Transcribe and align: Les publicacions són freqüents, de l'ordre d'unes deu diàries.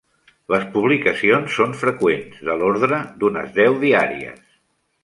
Les 0.53 0.63
publicacions 0.77 1.57
són 1.59 1.77
freqüents, 1.83 2.41
de 2.49 2.57
l'ordre 2.63 3.03
d'unes 3.21 3.57
deu 3.63 3.79
diàries. 3.87 4.47